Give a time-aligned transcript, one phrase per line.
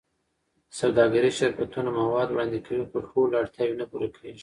[0.79, 4.39] سوداګریز شرکتونه مواد وړاندې کوي، خو ټول اړتیاوې نه پوره کېږي.